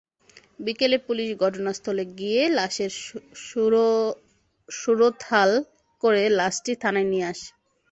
[0.59, 2.91] বিকেলে পুলিশ ঘটনাস্থলে গিয়ে লাশের
[4.69, 5.51] সুরতহাল
[6.03, 7.49] করে লাশটি থানায় নিয়ে আসে।